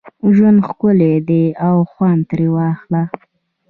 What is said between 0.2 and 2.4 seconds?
ژوند ښکلی دی او خوند